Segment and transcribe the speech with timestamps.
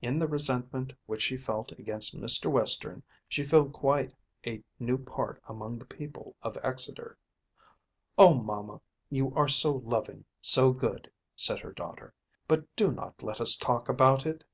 [0.00, 2.48] In the resentment which she felt against Mr.
[2.48, 4.14] Western she filled quite
[4.46, 7.18] a new part among the people of Exeter.
[8.16, 12.14] "Oh, mamma; you are so loving, so good," said her daughter;
[12.46, 14.44] "but do not let us talk about it!